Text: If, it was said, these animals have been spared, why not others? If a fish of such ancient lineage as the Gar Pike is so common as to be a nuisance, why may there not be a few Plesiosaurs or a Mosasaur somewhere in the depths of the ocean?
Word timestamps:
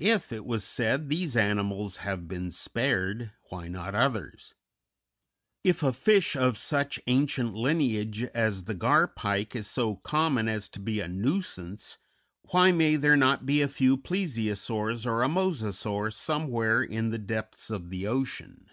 If, 0.00 0.32
it 0.32 0.44
was 0.44 0.64
said, 0.64 1.08
these 1.08 1.36
animals 1.36 1.98
have 1.98 2.26
been 2.26 2.50
spared, 2.50 3.30
why 3.48 3.68
not 3.68 3.94
others? 3.94 4.56
If 5.62 5.84
a 5.84 5.92
fish 5.92 6.34
of 6.34 6.58
such 6.58 6.98
ancient 7.06 7.54
lineage 7.54 8.24
as 8.34 8.64
the 8.64 8.74
Gar 8.74 9.06
Pike 9.06 9.54
is 9.54 9.68
so 9.68 9.94
common 9.94 10.48
as 10.48 10.68
to 10.70 10.80
be 10.80 10.98
a 10.98 11.06
nuisance, 11.06 11.98
why 12.50 12.72
may 12.72 12.96
there 12.96 13.14
not 13.16 13.46
be 13.46 13.62
a 13.62 13.68
few 13.68 13.96
Plesiosaurs 13.96 15.06
or 15.06 15.22
a 15.22 15.28
Mosasaur 15.28 16.12
somewhere 16.12 16.82
in 16.82 17.10
the 17.10 17.18
depths 17.18 17.70
of 17.70 17.90
the 17.90 18.04
ocean? 18.08 18.66